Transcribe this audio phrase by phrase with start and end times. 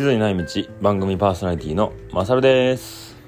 [0.00, 0.46] 地図にない道
[0.80, 3.18] 番組パーソナリティのマサルです。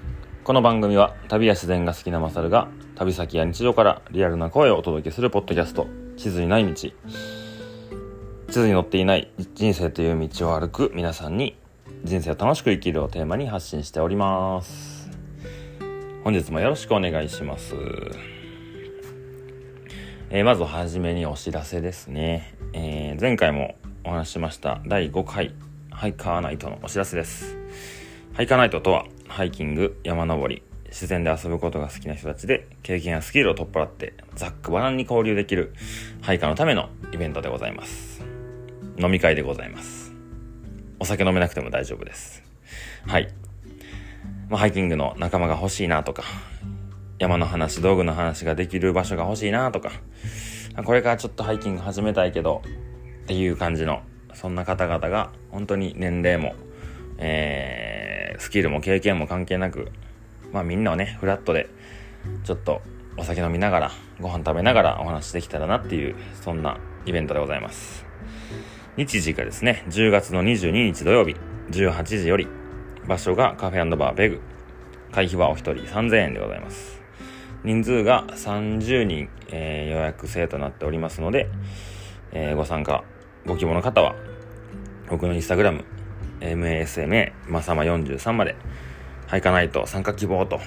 [0.42, 6.72] この番組は旅や自然が好きなマサルが旅先や日常からリアルな声をお届けするポッドキャスト地図にない道。
[6.72, 6.92] 地
[8.48, 11.58] 図に載っていない人生という道を歩く皆さんに
[12.04, 15.10] 人生を楽しく生きるをテーマに発信しております。
[16.24, 17.74] 本日もよろしくお願いします。
[20.30, 25.54] えー、まずはじめにお知らせですね、えー、前回もお話ししました第5回
[26.02, 27.56] ハイカーナイトのお知らせです。
[28.32, 35.72] ハイカーナイトとは、ハイキング、山登り、自然で遊ぶことが好きな人たちで、経験やスキルを取っ払って、ざっくばらんに交流できる、
[36.20, 38.20] ハイカーのためのイベントでございます。
[38.98, 40.12] 飲み会でございます。
[40.98, 42.42] お酒飲めなくても大丈夫です。
[43.06, 43.32] はい。
[44.48, 46.24] まあ、ハイキングの仲間が欲しいなとか、
[47.20, 49.92] 山の話、道具の話ができる場所が欲しいなとか、
[50.84, 52.60] これからちょっとハイキング始めたいけど、
[53.22, 54.02] っていう感じの
[54.34, 56.54] そんな方々が本当に年齢も、
[57.18, 59.90] えー、スキルも経験も関係なく、
[60.52, 61.68] まあみんなをね、フラットで、
[62.44, 62.82] ちょっと
[63.16, 68.04] お酒飲みながら、ご飯食べながらお話できたらなっていう、そんなイベントでございます。
[68.96, 71.36] 日時がですね、10月の22日土曜日、
[71.70, 72.46] 18時より、
[73.06, 74.40] 場所がカフェバーベグ。
[75.12, 77.02] 会費はお一人3000円でございます。
[77.64, 81.48] 人数が30人、えー、予約制となっておりますので、
[82.32, 83.04] えー、ご参加
[83.46, 84.14] ご希望の方は、
[85.08, 85.84] 僕のインスタグラム、
[86.40, 88.54] masma まさま43まで、
[89.26, 90.60] ハイカナイト参加希望と、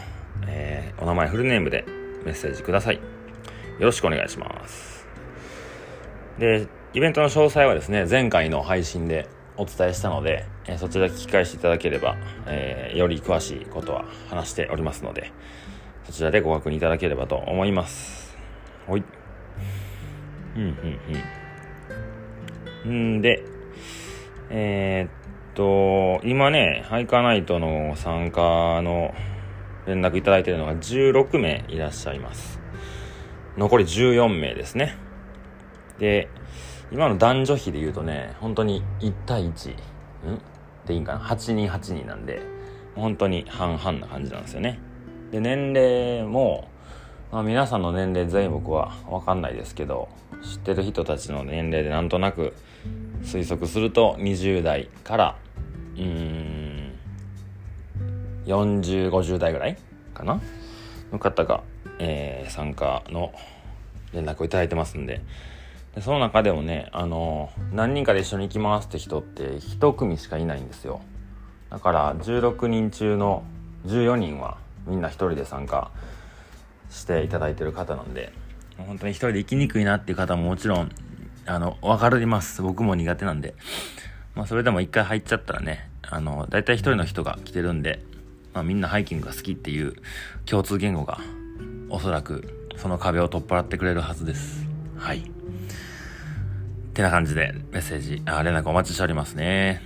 [0.47, 1.85] えー、お名前フルネームで
[2.25, 2.95] メッセージください。
[2.95, 3.01] よ
[3.79, 5.07] ろしくお願いします。
[6.37, 15.31] で、イベントの詳細はですね、前回の配信でお伝えしたので、えー、そちら聞き返していただければ、えー、より詳しいことは話しておりますので、
[16.05, 18.35] そちらでご確認いただければと思います。
[18.87, 19.03] はい。
[20.55, 21.44] うん、うん、うん。
[22.87, 23.43] んで、
[24.49, 25.09] えー、っ
[25.55, 29.13] と、今ね、ハイカナイトの参加の
[29.85, 32.59] 連絡いただいているのが16名いらっしゃいます。
[33.57, 34.97] 残り14名ですね。
[35.99, 36.29] で、
[36.91, 39.75] 今の男女比で言うとね、本当に1対1、ん？
[40.85, 42.41] でいいんかな ?8 人8人なんで、
[42.95, 44.79] 本当に半々な感じなんですよね。
[45.31, 46.67] で、年齢も、
[47.31, 50.09] まあ、皆さんの年齢全員僕は分かんないですけど、
[50.43, 52.53] 知ってる人たちの年齢でなんとなく
[53.25, 55.37] 推測すると20代から
[55.97, 56.93] うん
[58.45, 59.77] 4050代ぐらい
[60.13, 60.41] かな？
[61.11, 61.63] の方が、
[61.99, 63.33] えー、参加の
[64.13, 65.21] 連絡をいただいてますんで。
[65.95, 71.01] でその中でもねあの何人かで一緒に行きますって人って1組しかいないんですよ。
[71.69, 73.43] だから16人中の
[73.85, 75.91] 14人はみんな1人で参加
[76.89, 78.31] していただいてる方なんで。
[78.77, 80.91] 本当に一人で行きにくいなっていう方ももちろん
[81.47, 82.61] あの、わかります。
[82.61, 83.53] 僕も苦手なんで。
[84.33, 88.01] まあ、それでも一回入っちゃったらね、あの、大体一人の人が来てるんで、
[88.53, 89.93] まあ、みんなハイキングが好きっていう
[90.45, 91.19] 共通言語が、
[91.89, 94.65] おそらく、その壁を取っ払ってくれるはずです。
[94.97, 95.19] はい。
[95.19, 95.21] っ
[96.93, 99.81] てな感じで、メッセージ、あ、連絡お待ちしておりますね。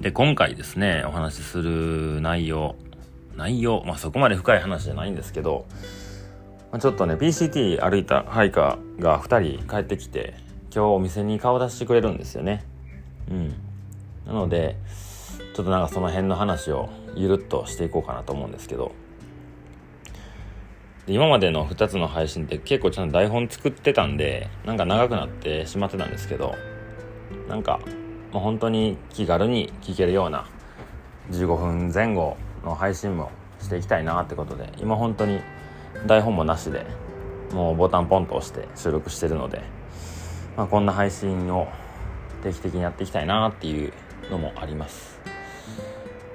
[0.00, 2.76] で、今回ですね、お話しする内容、
[3.36, 5.66] 内容、まあ、そこまで深い話じゃないんですけど、
[6.78, 10.34] ちょっとね PCT 歩いたハイカーが2人帰ってきて
[10.72, 12.64] 今日お店に顔出してくれるんですよね。
[13.28, 13.54] うん。
[14.24, 14.76] なので
[15.56, 18.92] ちょっとなんかその辺の話をゆるっとしていこうかなと思うんですけど。
[21.06, 26.54] 今までの2つの配信って結構ちゃんと台本作ってたんでなんか長くなってしまってたんですけど
[27.48, 27.80] なんか、
[28.32, 30.46] まあ、本当に気軽に聞けるような
[31.32, 35.40] 15分前後の配信もしていきたいなってことで今本当に
[36.06, 36.86] 台本もなしで
[37.52, 39.62] もうボタンポンと押して収録してるので、
[40.56, 41.68] まあ、こんな配信を
[42.42, 43.92] 定期的にやっていきたいなっていう
[44.30, 45.20] のもあります。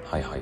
[0.06, 0.42] はいはい。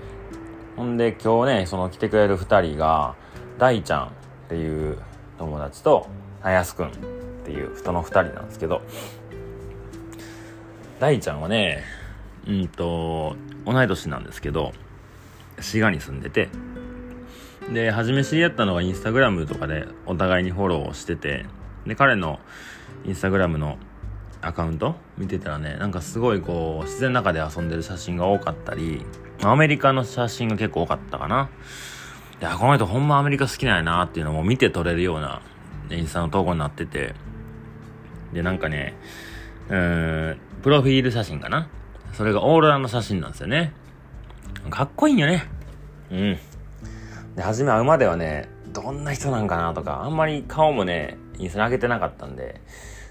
[0.76, 3.16] ほんで今日ねその来てくれる2人が
[3.60, 4.10] 大ちゃんっ
[4.50, 4.98] ていう
[5.38, 6.08] 友達と
[6.42, 6.92] あやすくんっ
[7.46, 8.82] ていう人の2人なんですけど
[11.00, 11.84] 大ちゃんはね
[12.48, 13.36] うんと
[13.66, 14.74] 同い年なんですけど
[15.60, 16.50] 滋賀に住んでて
[17.74, 21.46] で、初め知り合ったのがインスタグラムとかでお互いにフォローしてて、
[21.88, 22.40] で、彼の
[23.04, 23.78] インスタグラムの
[24.42, 29.06] アカウント見てたらね、なんかすごいこう、自然の中で遊んでる写真が多かったり、
[29.42, 31.50] アメリカの写真が結構多かったかな。
[32.40, 35.42] で、この人ほんまアメリカ好きなんやなっていうのも見て撮れるような
[35.90, 37.16] インスタの投稿になってて、
[38.34, 38.96] で、なんかね、
[39.70, 41.70] うーん、プロフィール写真かな。
[42.14, 43.74] それがオーロラの写真なんですよね。
[44.70, 45.48] かっこいいんよね。
[46.12, 46.38] うん。
[47.36, 52.62] で、初め会うまではね、どんな人なんかなとか、あんまり顔もね、インスタに上げてなかったんで、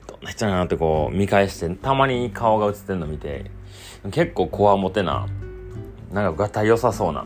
[0.07, 3.51] どんな人なのってこう見返して、たまに顔が映ってるの見て、
[4.11, 5.29] 結構こわもてな
[6.13, 7.25] なんかがたい良さそうな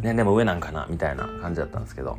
[0.00, 2.18] 年齢も上なんかなみたいな感じだったんですけど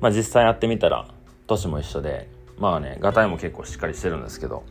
[0.00, 1.06] まあ実際やってみたら
[1.46, 2.28] 年も一緒で
[2.58, 4.64] まあねがたいも結構しっかりしてるんですけど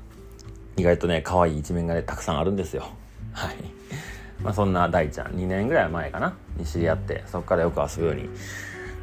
[0.76, 2.88] 意外とね可愛い一面がねたくさんあるんですよ。
[3.32, 3.56] はい。
[4.42, 8.30] まあそんな大ちゃん2年ぐらい前かなに知り合ってそこからよく遊ぶように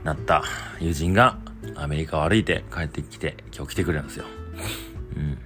[0.05, 0.43] なった
[0.81, 1.39] 友人が
[1.77, 4.27] アメリカを歩いて帰ってきて今日来てくれるんですよ。
[5.17, 5.39] うん。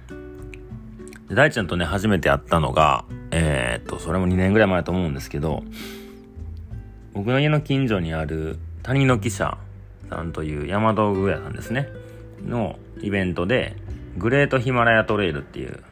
[1.27, 5.63] で大ちゃんとね初めて会ったのがえー、っとそれも2年ぐらい前と思うんですけど
[7.13, 9.57] 僕の家の近所にある谷の記者
[10.09, 11.89] さんという山道具屋さんですね
[12.43, 13.75] のイベントで
[14.17, 15.83] グレートヒマラヤトレイルっていう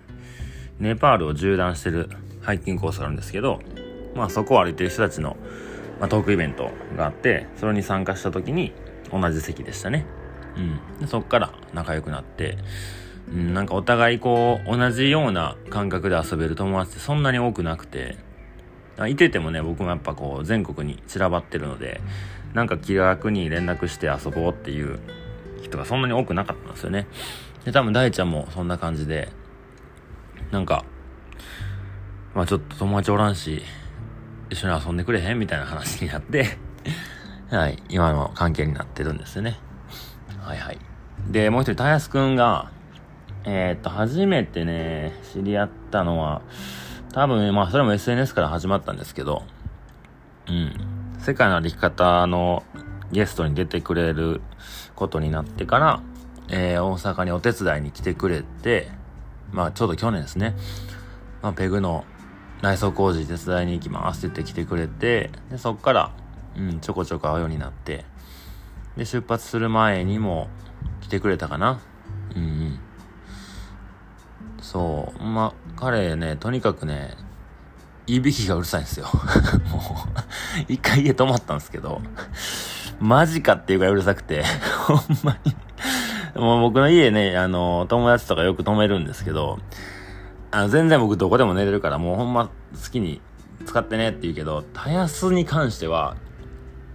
[0.80, 2.10] ネパールを縦断してる
[2.42, 3.60] ハイキングコースがあるんですけど、
[4.18, 5.38] まあそこを歩いてる人たちの、
[6.00, 8.74] まあ、トークイベントがあって、それに参加した時に
[9.12, 10.06] 同じ席でしたね。
[10.58, 11.00] うん。
[11.00, 12.58] でそっから仲良くなって、
[13.32, 18.18] うん、なんかお互いこう、同じような感覚で遊べる友達ってそんなに多くなくて、
[19.08, 22.02] いててもね、僕もやっぱこう、全国に散らばってるので、
[22.54, 25.00] なんか気楽に連絡して遊ぼうっていう
[25.62, 27.06] 人がそんなに多くなかったんですよね。
[27.66, 29.30] で、多分大ちゃんもそんな感じで、
[30.52, 30.86] なんか、
[32.34, 33.62] まあちょっと友達おらんし、
[34.50, 36.58] 一緒に遊んでくれへんみたいな話になって
[37.50, 39.58] はい、今の関係になってるんですよね。
[40.42, 40.78] はいはい。
[41.30, 42.72] で、もう一人、たやすくんが、
[43.46, 46.42] えー、っと、初めてね、知り合ったのは、
[47.14, 49.44] 多分、まあ、それも SNS から始まったんですけど、
[50.48, 50.74] うん。
[51.20, 52.64] 世界の歩き方の
[53.12, 54.42] ゲストに出てくれる
[54.96, 56.02] ことになってから、
[56.50, 58.90] えー、大阪にお手伝いに来てくれて、
[59.52, 60.56] まあ、ちょうど去年ですね。
[61.42, 62.06] まあ、ペグの
[62.62, 66.12] 内装工事手伝いに行きますって言って来てくれて、で、そっから、
[66.58, 68.06] うん、ちょこちょこ会うようになって、
[68.96, 70.48] で、出発する前にも
[71.02, 71.80] 来てくれたかな。
[72.36, 72.80] うん、うん。
[74.62, 75.24] そう。
[75.24, 77.16] ま、彼ね、とにかくね、
[78.08, 79.08] いびきがうるさいんですよ。
[79.70, 79.82] もう、
[80.68, 82.02] 一回家泊まったんですけど、
[83.00, 84.44] マジかっていうぐらいうるさくて、
[84.88, 85.56] ほんまに
[86.36, 89.60] もう僕の家ね、あの、友達とかよく泊めるんですけど、
[90.52, 93.22] あの、全然僕どこでも寝れるから、もうほんま好きに
[93.66, 96.18] 使ってねって言うけど、タヤスに関しては、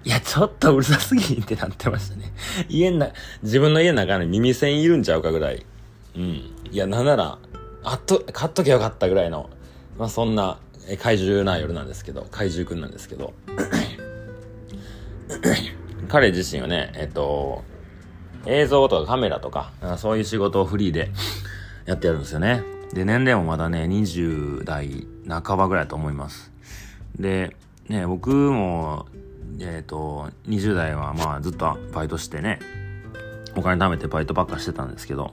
[0.04, 2.32] いや、ちょっとうるさすぎってなってましたね。
[2.68, 3.10] 家な、
[3.42, 5.64] 自分の家の中に耳栓いるんちゃうかぐらい。
[6.16, 6.22] うん。
[6.22, 7.38] いや、なんなら、
[7.84, 9.50] あっと、買っときゃよかったぐらいの、
[9.98, 10.58] まあそんな、
[10.88, 13.32] え怪獣な夜なんですけど、怪獣くんなんですけど。
[16.08, 17.62] 彼自身はね、えっと、
[18.46, 21.12] 映像とかカメラとか、そういう仕事をフリーで
[21.86, 22.64] やってやるんですよね。
[22.92, 26.52] で、年齢もまだね、20代半ばぐらいだと思います。
[27.18, 27.56] で、
[27.88, 29.06] ね、僕も、
[29.60, 32.58] えっ、ー、と、20代はまあずっとバイトしてね、
[33.56, 35.32] お金貯めてバイトばっかしてたんですけど、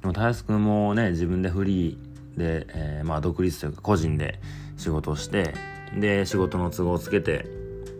[0.00, 4.40] でも、たやすくんもね、自分でフリーで、えー、まあ独立というか個人で
[4.76, 5.54] 仕事をして、
[5.98, 7.46] で、仕事の都合をつけて、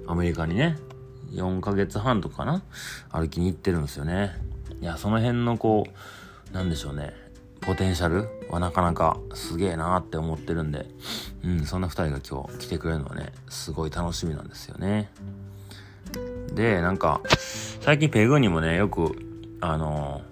[0.07, 0.77] アメリカにね、
[1.33, 2.63] 4ヶ月半とかな
[3.11, 4.33] 歩きに行ってるんですよね。
[4.81, 5.87] いや、その辺のこ
[6.53, 7.26] う、なんでしょうね。
[7.61, 10.87] ポテンシャルはなかなかすげえなーって思ってるんで、
[11.45, 15.11] うん、そんな2人が今日来てくれるのはね、すごい楽しみなんですよね。
[16.55, 17.21] で、なんか、
[17.81, 19.17] 最近ペグにもね、よく、
[19.61, 20.23] あの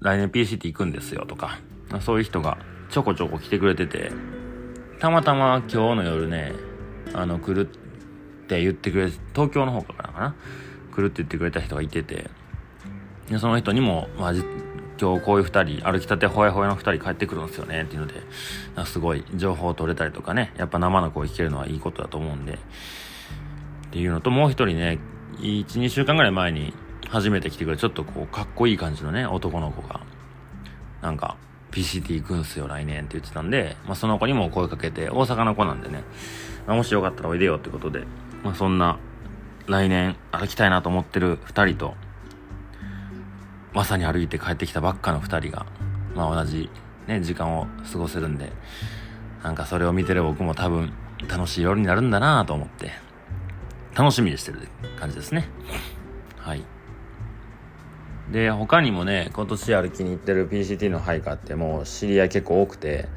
[0.00, 1.58] ー、来年 PCT 行くんですよとか、
[2.00, 2.58] そういう人が
[2.90, 4.10] ちょこちょこ来てくれてて、
[4.98, 6.52] たまたま今日の夜ね、
[7.14, 10.34] あの、来るって言ってくれ、東京の方からかな
[10.94, 12.30] 来るって言ってくれた人がいてて、
[13.30, 14.32] でその人にも、まあ、
[15.00, 18.22] 今日こういう2人、歩きたてほやほやの2人帰ってくるんですよねっていうので、
[18.84, 22.56] すごい情報を取れたりとかね、やっぱ生の声聞けるのはいいことだと思うんで、っ
[23.90, 24.98] ていうのともう1人ね、
[25.38, 26.74] 1、2週間ぐらい前に
[27.08, 30.00] 初めて来てくれちょっとこう、かっこいい感じのね、男の子が、
[31.00, 31.36] なんか、
[31.72, 36.02] PCT 行くんすよ、来年って言ってたんで、まあ、その子にも声かけて、大阪の子なんでね、
[36.66, 38.04] まあ、もしよかったらおいでよってことで、
[38.44, 38.98] まあ、そんな、
[39.66, 41.94] 来年歩きたいなと思ってる2人と、
[43.72, 45.66] まさに歩いて帰ってきたばっかの2人が、
[46.14, 46.70] まあ、同じ、
[47.06, 48.52] ね、時間を過ごせるんで、
[49.42, 50.92] なんかそれを見てる僕も多分
[51.28, 52.92] 楽しい夜になるんだなと思って、
[53.94, 55.48] 楽しみにしてる感じですね。
[56.38, 56.64] はい。
[58.30, 63.08] で、他にもね、今年歩きに行ってる PCT の配下ってもう知り合い結構多くて、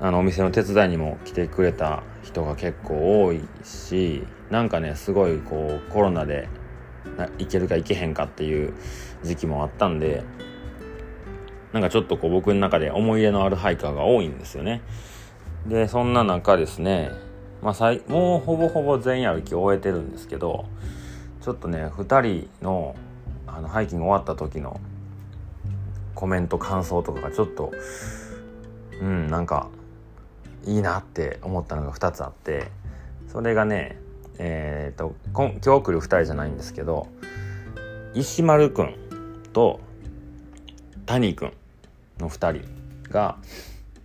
[0.00, 6.48] あのお店の手伝いにも来てくれた人が結構多いしなんかねすごいこうコロナで
[7.38, 8.74] 行けるか行けへんかっていう
[9.22, 10.24] 時期もあったんで
[11.72, 14.82] なんかちょっとこう僕の中で思い入れのあるハイカーが多いんですよね。
[15.66, 17.10] でそんな中ですね
[17.64, 20.66] まあ、もうほぼほぼ全員歩き終えてるんですけど
[21.40, 22.94] ちょっとね2人の
[23.46, 24.78] あのハイキング終わった時の
[26.14, 27.72] コメント感想とかがちょっと
[29.00, 29.68] うんなんか
[30.66, 32.70] いいなって思ったのが2つあって
[33.28, 33.98] それがね
[34.38, 37.08] えっ、ー、と今日来る2人じゃないんですけど
[38.14, 38.96] 石丸くん
[39.52, 39.80] と
[41.06, 41.52] 谷くん
[42.18, 42.68] の2人
[43.10, 43.36] が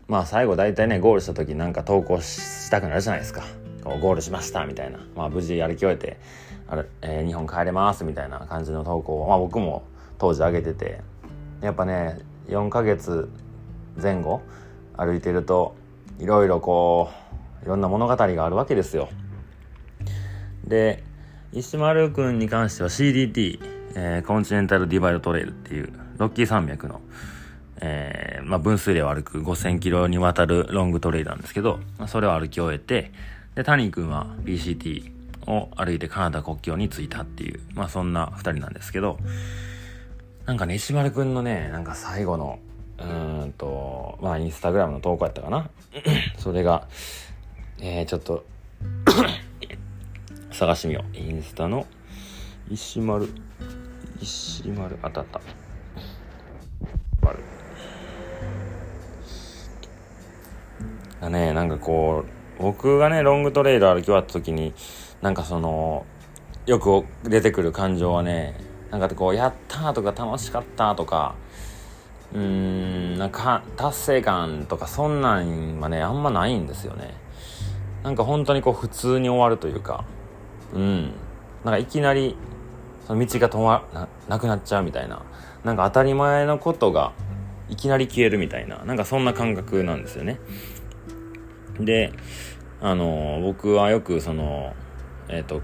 [0.08, 3.44] まあ最後大体ねゴールした時なんか投稿したくなるじゃないですか。
[3.84, 6.20] ゴールしましたみたいな、まあ、無事やりき終えて
[6.68, 9.84] あれ、えー、日本帰れますみたいな感じの投稿を、まあ、僕も
[10.20, 11.02] 当時上げてて。
[11.62, 13.30] やっぱね4ヶ月
[14.02, 14.42] 前後
[14.96, 15.76] 歩いてると
[16.20, 17.10] いろいろこ
[17.62, 19.10] ういろんな物語があるわけですよ。
[20.66, 21.04] で
[21.52, 23.60] 石丸くんに関しては CDT、
[23.96, 27.02] えー、コンチネンタルディバイドトレイルっていうロッキー山脈の、
[27.82, 33.12] えー、まあ、分数量歩く5000キロにわたるロングトレイルなんですけど、まあ、それを歩き終えて
[33.56, 35.12] で谷君は BCT
[35.48, 39.18] を歩いてカナダ国境に着いたっていうまあそんな2人なんですけど
[40.46, 42.60] なんかね石丸くんのねなんか最後の
[43.00, 43.04] う
[43.46, 45.70] んとまあインスタグラムの投稿やったかな。
[46.38, 46.88] それが
[47.82, 48.46] えー、ちょっと
[50.60, 51.18] 探してみよう。
[51.18, 51.88] インスタの。
[52.70, 53.30] 石丸。
[54.22, 54.98] 石丸。
[55.02, 55.40] あたった。
[57.22, 57.40] 丸
[61.22, 62.26] だねなんかこ
[62.60, 64.74] う僕がねロングトレイル歩き終わった時に
[65.22, 66.06] なんかその
[66.66, 68.58] よく出てくる感情はね
[68.92, 71.36] なんかこう「やった!」とか「楽しかった!」とか
[72.34, 77.14] うーんなんか達成感とかそんなんはねあんまないんですよね。
[78.04, 80.04] なんか本当にこう普通に終わるというか。
[80.74, 81.12] うん。
[81.64, 82.38] なんかいきなり
[83.06, 85.24] その道が止まななくなっちゃうみたいな。
[85.64, 87.12] なんか当たり前のことが
[87.68, 88.84] いきなり消えるみたいな。
[88.86, 90.40] なんかそんな感覚なんですよね。
[91.80, 92.12] で
[92.82, 94.74] あの僕はよくその
[95.28, 95.62] えっ、ー、と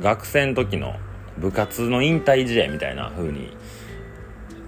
[0.00, 0.94] 学生の時の
[1.38, 3.56] 部活の引退試合みたいな風に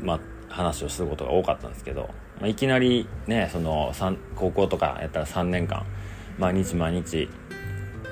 [0.00, 2.10] まあ話をすることが多かったんですけど、
[2.40, 3.92] まあ、いきなりねその
[4.36, 5.86] 高校とかやったら3年間
[6.38, 7.28] 毎日毎日、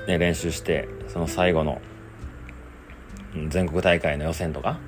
[0.07, 1.81] ね、練習してその最後の
[3.49, 4.79] 全国大会の予選とか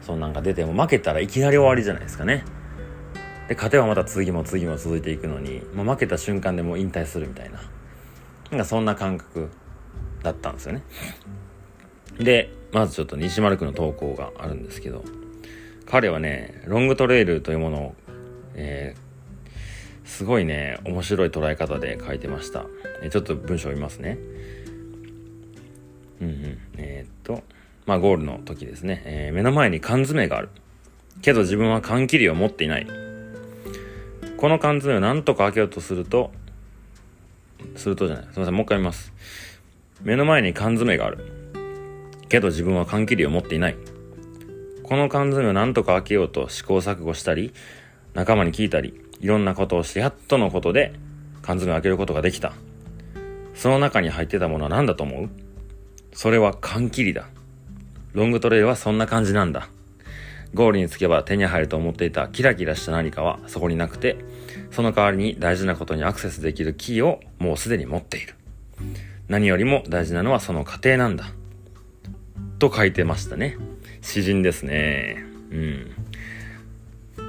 [0.00, 2.44] そんなんか出ても負けたらいきなり終わりじゃないですかね。
[3.48, 7.60] で勝てばまた次も次も続いていくのに、まあ、負けた瞬間でもう引退するみたいな。
[8.50, 9.50] なんかそんな感覚
[10.22, 10.82] だったんですよね。
[12.18, 15.04] でまずちょっと西丸君の投稿があるんですけど
[15.86, 17.94] 彼はねロングトレイルというものを、
[18.54, 19.05] えー、
[20.06, 22.64] すごいね面白い捉え方で書いてました、
[23.02, 24.18] えちょっと文章を読みますね。
[26.20, 26.58] うんうん。
[26.78, 27.42] えー、っと
[27.84, 30.48] まあゴールの時ですね、えー、目の前に缶詰がある。
[31.22, 32.86] けど自分は缶切りを持っていない。
[34.36, 36.30] この缶詰を何とか開けようとすると
[37.74, 38.24] するとじゃない。
[38.32, 39.12] すいませんもう一回見ます。
[40.02, 41.18] 目の前に缶詰がある。
[42.28, 43.76] けど自分は缶切りを持っていない。
[44.82, 47.52] この缶詰を何とか開けようと試行錯誤したり
[48.14, 50.92] 仲間に聞いたりいろんなことをしてやっとのことで
[51.42, 52.52] 缶詰を開けることができた。
[53.56, 55.30] その中に入ってたものは何だと思う？
[56.12, 57.26] それは缶切りだ。
[58.12, 59.68] ロングトレイルはそんな感じなんだ。
[60.54, 64.16] ゴールに着けば手に入ると思っていたキラキラした何かはそこになくて
[64.70, 68.36] その代わりに大事なことにアクセスできるキーをもうすでに持っている。
[69.26, 71.24] 何よりも大事なのはその過程なんだ。
[72.60, 73.56] と書いてましたね。
[74.02, 75.16] 詩人ですね。
[75.50, 75.95] うん。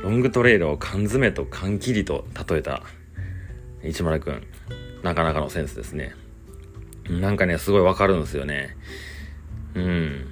[0.03, 2.83] ロングトレイルを缶詰と缶切りと例えた
[3.83, 4.43] 市村くん。
[5.03, 6.13] なかなかのセンスですね。
[7.09, 8.75] なんかねすごいわかるんですよね。
[9.75, 10.27] うん。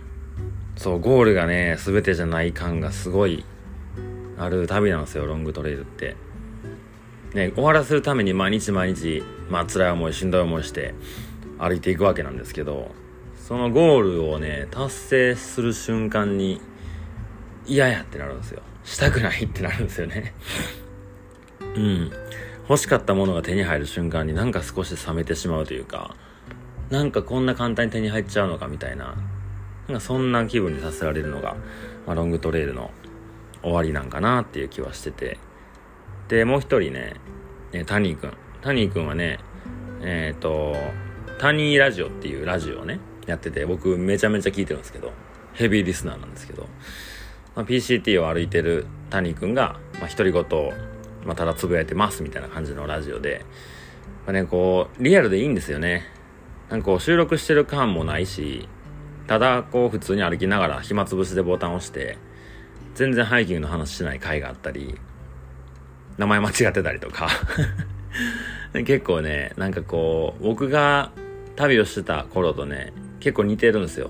[0.75, 3.45] そうゴールがね全てじゃない感がすごい
[4.38, 6.15] ある旅なんですよロングトレイルって。
[7.34, 10.93] ね終わらせるために毎日毎日まあ辛い思いしんどい思いして
[11.57, 12.91] 歩いていくわけなんですけど
[13.36, 16.62] そのゴールをね達成する瞬間に
[17.65, 18.62] 嫌やってなるんですよ。
[18.86, 20.34] したくないってなるんですよね。
[21.75, 22.12] うん。
[22.70, 26.15] 欲しかったものが手に入る瞬間になんか少し冷めてしまうというか
[26.89, 29.15] なんかこんな簡単に手に入っちゃうのかみたいな
[29.88, 31.56] なんかそんな気分にさせられるのが、
[32.08, 32.89] まあ、ロングトレイルの
[33.62, 35.38] 終わりなんかなっていう気はしてて。
[36.27, 37.13] でもう一人ね
[37.72, 38.34] ねタニーくん。
[38.62, 39.39] タニーくんはね
[40.01, 40.75] えっ、ー、と
[41.39, 45.12] タニーラジオっていうラジオをねやってて僕めちゃめちゃ聞いてるんですけど
[45.54, 46.68] ヘビーリスナーなんですけど、
[47.55, 50.74] まあ、PCT を歩いてるタニーくんが、まあ、独り言を、
[51.25, 53.45] まあ、ただつぶやいてますみたいな感じのラジオで、
[54.25, 56.03] まあね、こうリアルでいいんですよね。
[56.69, 58.67] なんかこう収録してる感もないし
[59.27, 62.17] ただこう普通に歩きながら暇つぶしでボタンを押して
[62.95, 64.95] 全然ハイキングの話しない回があったり
[66.17, 67.29] 名前間違ってたりとか。
[68.74, 71.12] 結構ねなんかこう僕が
[71.55, 74.09] 旅をしてた頃とね結構似てるんですよ。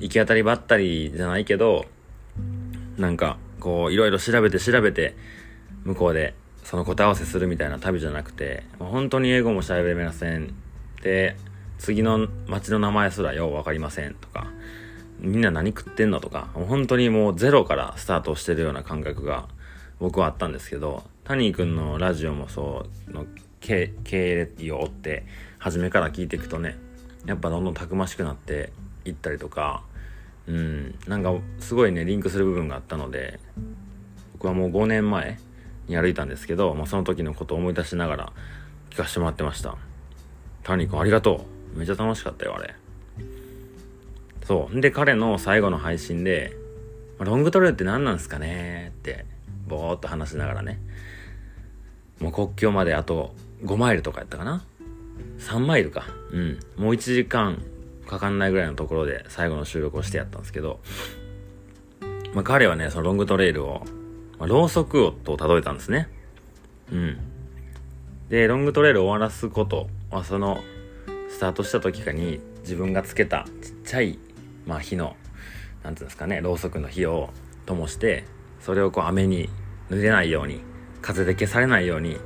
[0.00, 1.86] 行き当たりばったりじゃないけど
[2.96, 5.16] なんかこういろいろ調べて調べて
[5.84, 6.34] 向こうで
[6.64, 10.54] その答え合わせするみたいな旅じゃなくて本当に英語も喋れません。
[11.02, 11.36] で
[11.78, 14.48] 次の街の名前すらよう分かりませんとか
[15.20, 19.46] みんな何食ってんのとか本当にもうゼロからスタートしてるような感覚が
[19.98, 23.26] 僕はあったんですけど谷君のラジオもそうの
[23.60, 25.26] 経歴を追って
[25.58, 26.78] 初めから聞いていくとね
[27.26, 28.72] やっぱどんどんたくましくなって
[29.04, 29.82] いったりとか
[30.46, 30.94] うん。
[31.06, 33.40] なんかすごいねリンクする部分があったので
[34.34, 35.38] 僕はもう5年前
[35.88, 38.32] に歩いたんですけど、まあ、その時のことを思い出しながら
[38.90, 39.76] 聞かせてもらってました。
[40.62, 41.78] 谷君ありがとう。
[41.78, 42.74] めっちゃ楽しかったよあれ。
[44.44, 44.80] そう。
[44.80, 46.56] で彼の最後の配信で
[47.18, 49.26] 「ロングトレイルって何なんすかね?」って
[49.66, 50.80] ぼーっと話しながらね。
[52.20, 53.34] もう国境まであと
[53.64, 54.64] 5マイルとかやったかな
[55.38, 56.06] ？3マイルか。
[56.30, 56.58] うん。
[56.76, 57.62] もう1時間
[58.06, 60.80] かかんないぐらいのところで最後の収録をしてやったんですけど、
[62.34, 63.82] まあ、彼はねそのロングトレイルを、
[64.38, 66.08] まあ、ろうそくをと例えたんですね。
[66.92, 67.18] うん。
[68.28, 70.60] でロングトレイルを終わらすことはその
[71.28, 74.18] スタートした時かに自分がつけたちっちゃい、
[74.66, 75.16] まあ、火の
[75.84, 77.30] なんていうんですかねろうそくの火を
[77.66, 78.24] 灯して
[78.60, 79.48] それをこう雨に
[79.90, 80.60] 濡れないように
[81.02, 82.16] 風で消されないように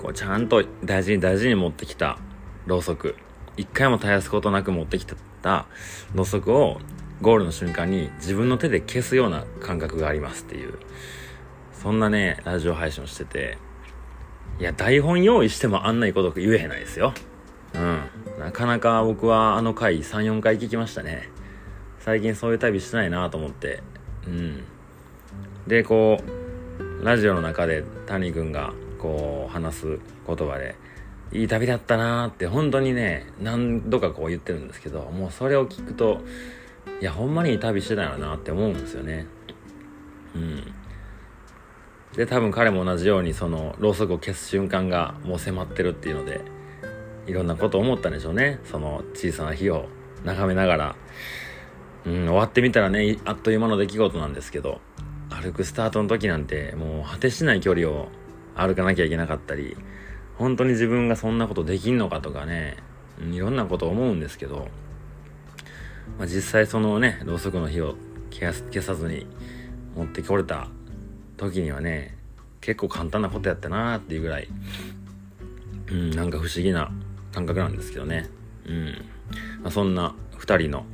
[0.00, 2.18] こうちゃんと大事に大事に持ってきた
[2.66, 3.16] ろうそく。
[3.58, 6.80] 一回も絶やすことなく持ってきたろうそくを
[7.20, 10.78] ゴールの瞬間に自分の手で消すような感覚がありますっていう。
[11.72, 13.58] そんなねラジオ配信をしてて。
[14.60, 17.14] いや台本用意してもあんないこと言えへんないですよ。
[17.74, 18.00] うん。
[18.40, 21.28] なかなか僕はあの回34回聞きましたね。
[22.00, 23.82] 最近そういう旅してないなと思って。
[24.26, 24.64] うん。
[25.66, 30.74] でこうラジオの中で谷君がこう話す言葉で
[31.32, 36.20] いい旅だったなーって本当にね何度かこう言ってるんですけどもうそれを聞くと
[37.00, 39.26] いやほんまにいい旅してたよなって思うんですよね。
[40.34, 40.74] うん。
[42.16, 46.40] で多分彼も同じようにそのろうそくを消す瞬間がもう迫ってるっていうので
[47.26, 48.58] いろんなこと思ったんでしょうね。
[48.64, 49.86] その小さな火を
[50.24, 50.96] 眺めながら。
[52.06, 54.80] うん終わってみたらねあっという間の出来事なんですけど
[55.28, 58.08] 歩くスタートの時なんてもう果てしない距離を
[58.54, 59.76] 歩かなきゃいけなかったり
[60.38, 62.76] 本当に自分がそんなことできんのかとかね
[63.32, 64.68] いろんなこと思うんですけど、
[66.16, 67.96] まあ、実際そのねろうそくの火を
[68.30, 69.26] 消さずに
[69.96, 70.68] 持ってこれた
[71.36, 72.16] 時にはね
[72.60, 74.48] 結構簡単なことやったなーっていうぐらい
[75.90, 76.90] うんなんか不思議な
[77.32, 78.28] 感覚なんですけどね。
[78.66, 78.86] うん、
[79.62, 80.84] まあ、そんな2人の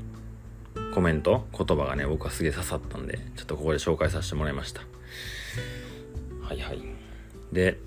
[0.95, 4.83] コメント言葉がね僕はすげえ刺さったんでちょっとここで紹介させてもらいました。
[6.43, 6.83] はいはい。
[7.53, 7.79] で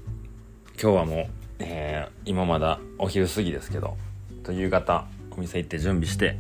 [0.82, 1.28] 今日はもう、
[1.60, 3.98] えー、今まだお昼過ぎですけど
[4.44, 6.38] と夕方お店行って準備して、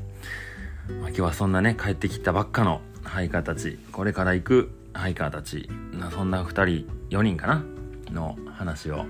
[1.01, 5.69] まあ、今日はそんなね帰ってきたばっかのハイカーたちこれから行くハイカーたち
[6.11, 7.63] そんな2人4人かな
[8.11, 9.05] の話を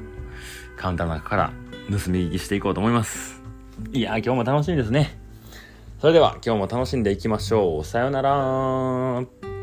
[0.75, 1.53] カウンターの中から
[1.89, 3.41] 盗み聞きしていこうと思います。
[3.91, 5.19] いや今日も楽しみですね。
[5.99, 7.85] それでは今日も楽しんでいきましょう。
[7.85, 9.56] さようなら。